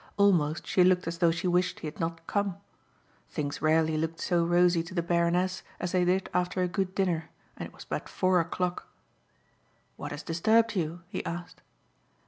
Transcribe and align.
Almost 0.17 0.65
she 0.65 0.83
looked 0.83 1.07
as 1.07 1.19
though 1.19 1.29
she 1.29 1.47
wished 1.47 1.81
he 1.81 1.85
had 1.87 1.99
not 1.99 2.25
come. 2.25 2.57
Things 3.29 3.61
rarely 3.61 3.97
looked 3.99 4.19
so 4.19 4.43
rosy 4.43 4.81
to 4.81 4.95
the 4.95 5.03
Baroness 5.03 5.61
as 5.79 5.91
they 5.91 6.03
did 6.05 6.27
after 6.33 6.63
a 6.63 6.67
good 6.67 6.95
dinner 6.95 7.29
and 7.55 7.67
it 7.67 7.73
was 7.75 7.85
but 7.85 8.09
four 8.09 8.39
o'clock. 8.39 8.87
"What 9.97 10.09
has 10.11 10.23
disturbed 10.23 10.75
you?" 10.75 11.01
he 11.07 11.23
asked. 11.23 11.61